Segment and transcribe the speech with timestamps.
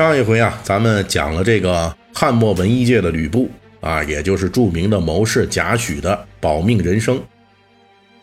[0.00, 3.50] 上一回啊，咱们讲了这个汉末文艺界的吕布
[3.80, 7.22] 啊，也就是著名的谋士贾诩的保命人生。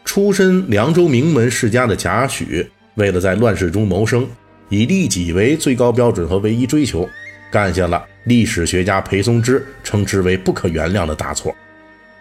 [0.03, 4.27] 出身凉州名门世家的贾诩，为了在乱世中谋生，
[4.69, 7.07] 以利己为最高标准和唯一追求，
[7.51, 11.55] 干下了历史学家裴松之称之为不可原谅的大错，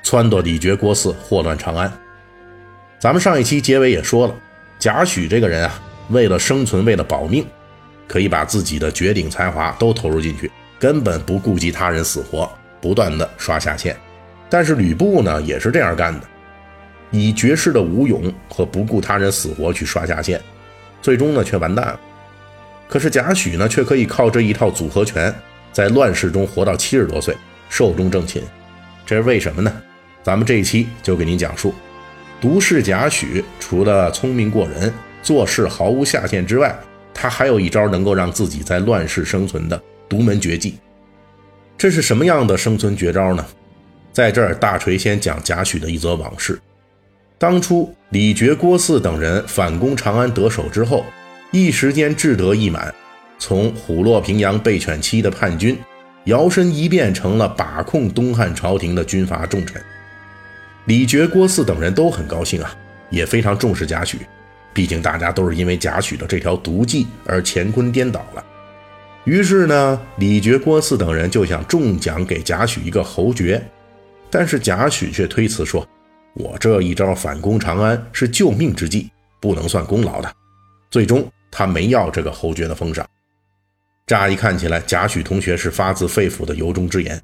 [0.05, 1.91] 撺掇李傕郭汜祸乱长安。
[2.99, 4.35] 咱们上一期结尾也说了，
[4.79, 7.47] 贾诩这个人啊，为了生存，为了保命。
[8.07, 13.97] 可以把自己的绝顶才华都投入进去，根本不顾及他人死活，不断的刷下线。
[14.49, 16.27] 但是吕布呢，也是这样干的，
[17.11, 20.41] 以绝世的武勇和不顾他人死活去刷下线，
[21.03, 22.01] 最终呢却完蛋了。
[22.89, 25.35] 可是贾诩呢，却可以靠这一套组合拳，
[25.73, 27.37] 在乱世中活到七十多岁，
[27.69, 28.43] 寿终正寝。
[29.05, 29.73] 这是为什么呢？
[30.23, 31.75] 咱们这一期就给您讲述。
[32.41, 36.77] 独士贾诩除了聪明过人，做事毫无下限之外，
[37.19, 40.75] 他还有一招能够让自己在乱世生存的独门绝技，
[41.79, 43.45] 这是什么样的生存绝招呢？
[44.13, 46.61] 在这儿，大锤先讲贾诩的一则往事。
[47.39, 51.07] 当初李傕、郭汜等人反攻长安得手之后，
[51.53, 52.95] 一时间志得意满，
[53.39, 55.79] 从虎落平阳被犬欺的叛军，
[56.25, 59.81] 摇身一变成了把控东汉朝廷的军阀重臣。
[60.85, 62.77] 李傕、郭汜等人都很高兴啊，
[63.09, 64.19] 也非常重视贾诩。
[64.77, 68.45] 毕竟大家都是因为贾诩的这条毒计而乾坤颠倒了，
[69.25, 73.67] 于是呢，李傕、郭汜等人就想重奖给贾诩一个侯爵，
[74.31, 75.89] 但是贾诩却推辞说
[76.37, 80.31] ：“我这一招反攻长安是救命之计，不能算功劳的。”
[80.93, 83.09] 最终他没要这个侯爵的封赏。
[84.07, 87.19] 乍一看起来，贾诩同学是发自肺腑的由衷之言，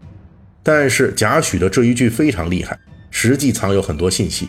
[0.63, 2.79] 但是贾诩的这一句非常厉害，
[3.11, 4.49] 实际藏有很多信息。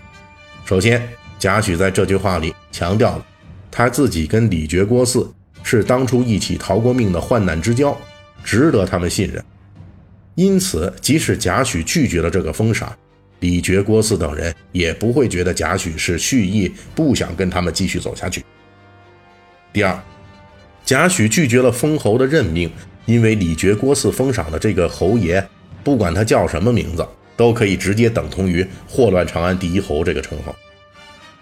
[0.63, 1.05] 首先，
[1.43, 3.25] 贾诩在这句话里强调了
[3.69, 5.27] 他自己跟李傕、郭汜
[5.61, 7.97] 是当初一起逃过命的患难之交，
[8.45, 9.43] 值得他们信任。
[10.35, 12.95] 因此，即使贾诩拒绝了这个封赏，
[13.41, 18.41] 李傕、郭汜等人也不会觉得贾诩是蓄意不想跟他们继续走下去。
[19.73, 20.01] 第二，
[20.85, 22.71] 贾诩拒绝了封侯的任命，
[23.05, 25.45] 因为李傕、郭汜封赏的这个侯爷，
[25.83, 27.05] 不管他叫什么名字，
[27.35, 30.55] 都可以直接等同于祸乱长安第一侯这个称号。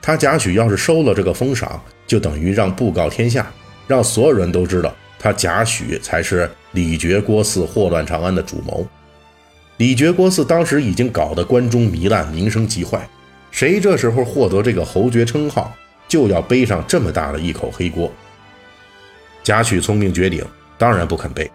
[0.01, 3.51] 他贾诩要是收了这个封赏，就等于让布告天下，
[3.87, 8.87] 让所有人都知道他贾诩才是李傕、郭汜祸乱长安的主谋。
[9.77, 13.07] 李傕、郭汜当时已经搞得关中糜烂，名声极坏，
[13.51, 15.71] 谁这时候获得这个侯爵称号，
[16.07, 18.11] 就要背上这么大的一口黑锅。
[19.43, 20.43] 贾诩聪明绝顶，
[20.79, 21.49] 当然不肯背。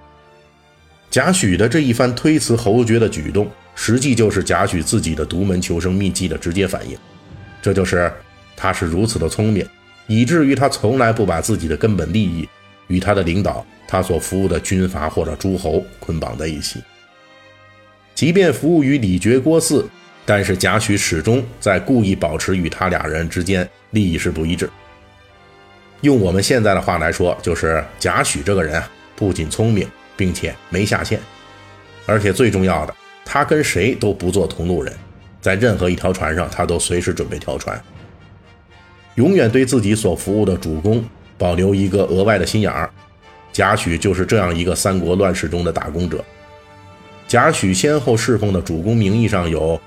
[1.10, 6.96] 贾诩的这一番推辞侯爵的举动，实际就是贾诩自己的独门求生秘籍的直接反应，
[7.60, 8.12] 这就是。
[8.56, 9.64] 他是如此的聪明，
[10.06, 12.48] 以至于他从来不把自己的根本利益
[12.86, 16.80] 与他的领导、他所服务的军阀或者诸侯捆绑在一起。
[18.14, 19.84] 即便服务于李傕、郭汜，
[20.24, 24.70] 但是贾诩始终在故意保持与他俩人之间利益是不一致。
[26.00, 29.86] 用我们现在的话来说，就是贾诩这个人啊，不仅聪明，
[30.16, 31.20] 并且没下线，
[32.06, 32.94] 而且最重要的，
[33.24, 34.94] 他跟谁都不做同路人，
[35.40, 37.82] 在任何一条船上，他都随时准备跳船。
[39.16, 41.04] 永远对自己所服务的主公
[41.37, 42.88] 保留一个额外的心眼儿，
[43.53, 46.25] 贾诩就是这样一个三国乱世中的打工者。
[47.27, 49.81] 贾诩先后侍奉的主公名义上有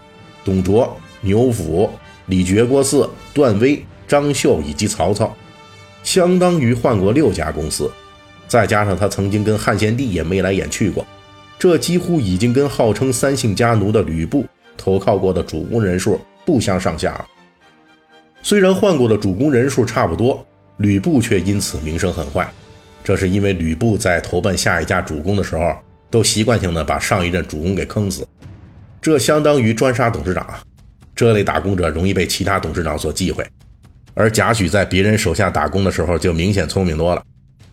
[0.44, 1.90] 董卓、牛辅、
[2.26, 5.36] 李傕、郭汜、段威、张绣以及曹操，
[6.04, 7.90] 相当于换过六家公司。
[8.48, 11.06] 再加上他曾经跟汉献帝也眉来眼去过，
[11.60, 14.44] 这几乎已经跟号称三姓家奴的吕布
[14.76, 17.26] 投靠过的主公人数不相上下了。
[18.42, 20.46] 虽然换过的主公人数差不多，
[20.78, 22.50] 吕布却因此名声很坏。
[23.04, 25.76] 这是因为吕布在投奔下一家主公的时候，
[26.10, 28.28] 都习惯性的把上一任主公给坑死，
[29.02, 30.46] 这相当于专杀董事长！
[31.16, 33.46] 这类打工者容易被其他董事长所忌讳。
[34.14, 37.24] 而贾诩在别人手下打工的时候，就明显聪明多了。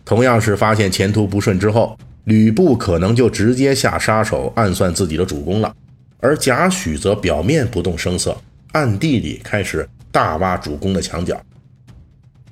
[0.03, 5.73] 同样是发现前途不顺之后，吕布可能就直接下杀手暗算自己的主公了，
[6.19, 8.35] 而贾诩则表面不动声色，
[8.71, 9.87] 暗地里开始。
[10.17, 11.39] 大挖主公的墙角。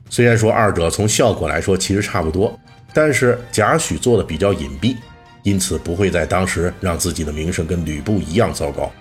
[0.07, 2.55] 虽然说二者从效果来说其实差不多，
[2.93, 4.95] 但是贾诩做的比较隐蔽，
[5.41, 8.91] 因此不会在当时让自己的名声跟吕布一样糟糕。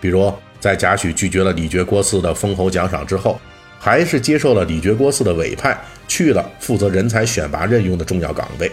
[0.00, 3.38] 比如，在贾诩拒绝了李傕郭汜的封侯奖赏之后，
[3.78, 5.78] 还是接受了李傕郭汜的委派，
[6.08, 8.72] 去了负责人才选拔任用的重要岗位。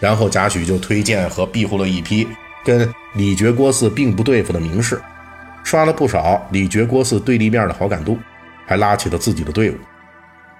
[0.00, 2.26] 然后贾诩就推荐和庇护了一批
[2.64, 5.00] 跟李傕郭汜并不对付的名士，
[5.64, 8.18] 刷了不少李傕郭汜对立面的好感度，
[8.66, 9.74] 还拉起了自己的队伍。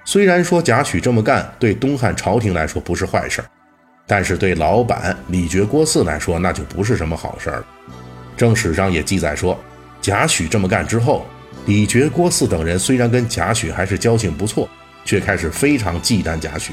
[0.05, 3.45] 虽然说贾诩这么干对东汉朝廷来说不是坏事儿
[4.05, 7.65] 但是对老板李傕郭汜来说那就不是什么好事儿了。
[8.35, 9.57] 正史上也记载说，
[10.01, 11.25] 贾诩这么干之后，
[11.65, 14.67] 李傕郭汜等人虽然跟贾诩还是交情不错，
[15.05, 16.71] 却开始非常忌惮贾诩。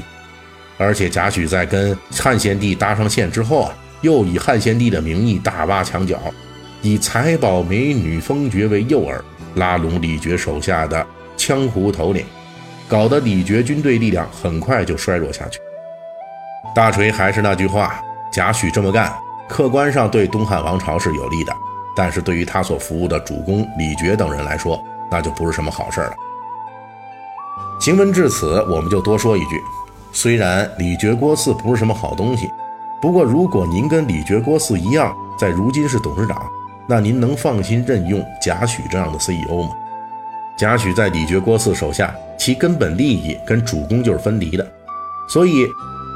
[0.77, 6.19] 而且贾诩在跟汉献帝搭上线之后啊，又以汉献帝的名义大挖墙角，
[6.83, 9.21] 以财宝、美女、封爵为诱饵，
[9.55, 11.05] 拉拢李傕手下的
[11.37, 12.25] 羌胡头领。
[12.87, 15.59] 搞得李傕军队力量很快就衰弱下去。
[16.73, 18.01] 大锤还是那句话，
[18.33, 19.13] 贾诩这么干，
[19.47, 21.53] 客观上对东汉王朝是有利的，
[21.95, 26.13] 但是对于他所服务的主公李傕等人来说，那就不是什么好事了。
[27.79, 29.61] 行文至此，我们就多说一句：
[30.11, 32.49] 虽然李傕郭汜不是什么好东西，
[32.99, 36.45] 不过如果您跟李傕郭汜一样，在如今是董事长，
[36.91, 39.69] 那您能放心任用贾诩这样的 CEO 吗？
[40.57, 42.13] 贾诩在李傕郭汜手下。
[42.37, 44.67] 其根本利益跟主公就是分离的，
[45.29, 45.63] 所以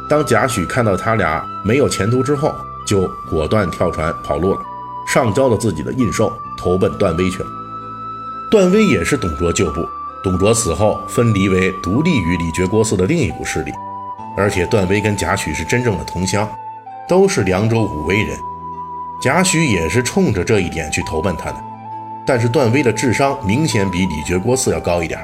[0.09, 2.51] 当贾诩看到他俩没有前途之后，
[2.85, 4.59] 就果断跳船跑路了，
[5.07, 7.49] 上交了自己的印绶，投奔段威去了。
[8.49, 9.87] 段威也是董卓旧部，
[10.23, 13.71] 董卓死后分离为独立于李傕郭汜的另一股势力，
[14.35, 16.49] 而且段威跟贾诩是真正的同乡，
[17.07, 18.35] 都是凉州武威人，
[19.21, 21.57] 贾诩也是冲着这一点去投奔他的。
[22.25, 25.19] 但是段威的智商明显比李傕郭汜要高一点。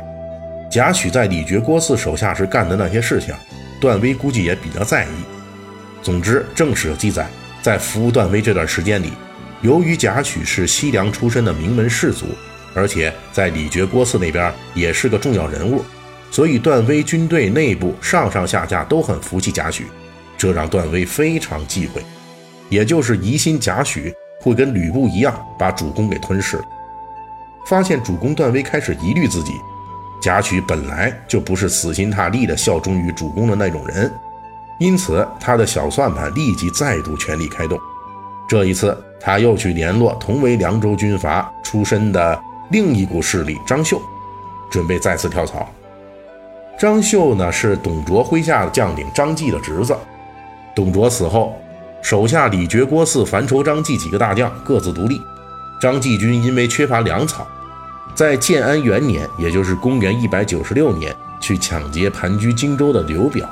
[0.70, 3.34] 贾诩在李傕郭汜手下时干的那些事情，
[3.80, 5.08] 段威估计也比较在意。
[6.02, 7.28] 总之，正史记载，
[7.62, 9.12] 在服务段威这段时间里，
[9.62, 12.28] 由于贾诩是西凉出身的名门士族，
[12.74, 15.84] 而且在李傕郭汜那边也是个重要人物，
[16.32, 19.84] 所以段威军队内部上上下下都很服气贾诩，
[20.38, 22.02] 这让段威非常忌讳，
[22.72, 26.64] 也就是疑心贾诩会跟吕布一样把主公给吞噬了。
[27.68, 29.54] 发现主公段威开始疑虑自己。
[30.22, 34.12] 贾诩本来就不是死心塌地的效忠于主公的那种人，
[34.80, 37.78] 因此他的小算盘立即再度全力开动。
[38.48, 42.40] 这一次，他又去联络同为凉州军阀出身的
[42.70, 44.02] 另一股势力张绣，
[44.70, 45.68] 准备再次跳槽。
[46.78, 49.96] 张绣呢，是董卓麾下的将领张继的侄子。
[50.76, 51.56] 董卓死后，
[52.02, 55.22] 手下李傕、郭汜、樊稠、张继几个大将各自独立，
[55.80, 57.48] 张继军因为缺乏粮草。
[58.14, 63.50] 在建安元年，也就是公元一百九十六年，去抢劫盘踞荆州的刘表，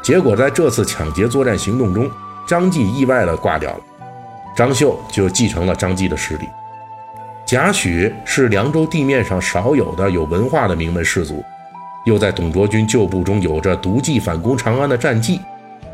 [0.00, 2.10] 结果在这次抢劫作战行动中，
[2.46, 3.80] 张继意外的挂掉了，
[4.56, 6.48] 张绣就继承了张继的势力。
[7.44, 11.44] 贾诩是凉州地面上少有的有文化的名门士族，
[12.06, 15.40] 又在董卓军旧部中有着独骑反攻长安的战绩，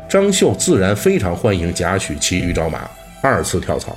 [0.09, 2.89] 张绣自然非常欢迎贾诩骑驴找马，
[3.21, 3.95] 二次跳槽。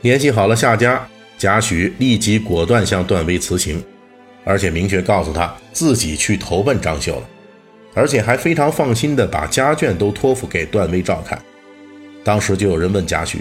[0.00, 1.00] 联系好了夏家。
[1.38, 3.82] 贾诩立即果断向段威辞行，
[4.44, 7.22] 而且明确告诉他自己去投奔张绣了，
[7.94, 11.36] 而且还非常放心的把家眷都托付给段威照看。
[12.22, 13.38] 当时就有人问贾诩：“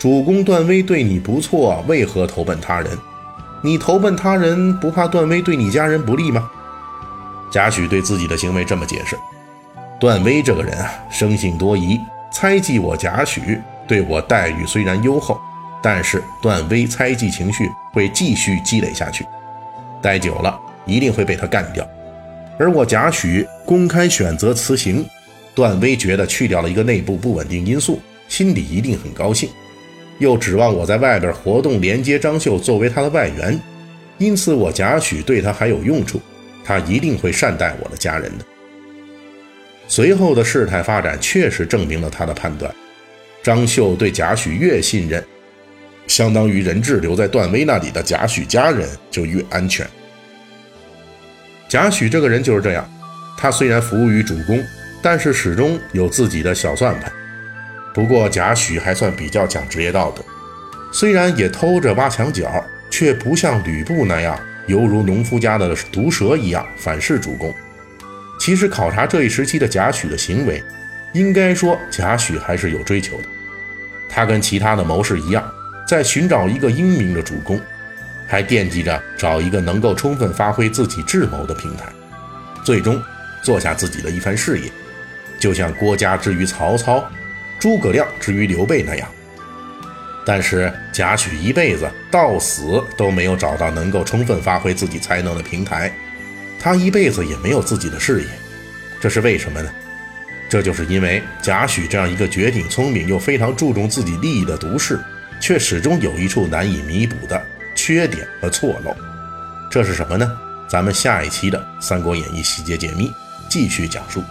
[0.00, 2.96] 主公段威对你不错，为何投奔他人？
[3.62, 6.50] 你投奔他人，不怕段威对你家人不利吗？”
[7.52, 9.18] 贾诩对自己的行为这么解释
[10.00, 15.38] ：“段威这个人啊，生性多疑，猜忌我贾诩，对我待遇虽然优厚。”
[15.82, 19.26] 但是段威猜忌情绪会继续积累下去，
[20.00, 21.86] 待久了一定会被他干掉。
[22.58, 25.04] 而我贾诩公开选择辞行，
[25.54, 29.50] 段威觉得去掉了一个内部不稳定因素，心里一定很高兴，
[30.20, 33.60] 又指望我在外边活动连接张绣作为他的外援，
[34.16, 36.18] 因此我贾诩对他还有用处，
[36.64, 38.44] 他一定会善待我的家人的。
[39.94, 42.74] 随后的事态发展确实证明了他的判断，
[43.44, 45.24] 张绣对贾诩越信任。
[46.08, 49.86] 相当于人质留在段威那里的贾诩家人就越安全。
[51.68, 52.84] 贾诩这个人就是这样，
[53.38, 54.60] 他虽然服务于主公，
[55.00, 57.12] 但是始终有自己的小算盘。
[57.94, 60.24] 不过贾诩还算比较讲职业道德，
[60.92, 64.36] 虽然也偷着挖墙脚，却不像吕布那样
[64.66, 67.54] 犹如农夫家的毒蛇一样反噬主公。
[68.44, 70.62] 其实考察这一时期的贾诩的行为，
[71.14, 73.24] 应该说贾诩还是有追求的。
[74.06, 75.42] 他跟其他的谋士一样。
[75.88, 77.58] 在寻找一个英明的主公，
[78.26, 81.86] 还惦记着找一个能够充分发挥自己智谋的平台，
[82.62, 83.02] 最终
[83.42, 84.70] 做下自己的一番事业。
[85.38, 87.02] 就像郭嘉之于曹操，
[87.58, 89.08] 诸葛亮之于刘备那样。
[90.26, 95.90] 但是贾诩一辈子到死都没有找到能够充分发挥自己才能的平台，
[96.64, 98.28] 他一辈子也没有自己的事业，
[98.98, 99.70] 这是为什么呢？
[100.48, 104.98] 这就是因为贾诩这样一个绝顶聪明又非常注重自己利益的毒士，
[105.38, 108.96] 却始终有一处难以弥补的缺点和错漏。
[109.70, 110.32] 这是什么呢？
[110.66, 113.12] 咱们下一期的《三国演义》细节解密
[113.50, 114.24] 继续讲述。